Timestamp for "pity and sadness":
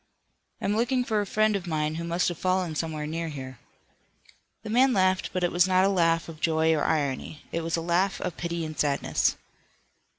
8.35-9.37